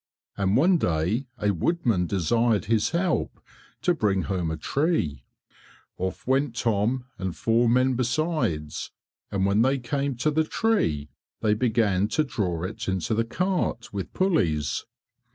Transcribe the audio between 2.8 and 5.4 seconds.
help to bring home a tree.